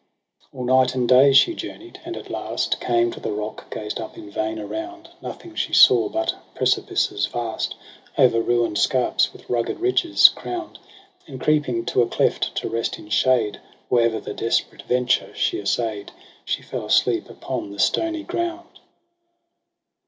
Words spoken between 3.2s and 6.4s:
rock gazed up in vain around: Nothing she saw but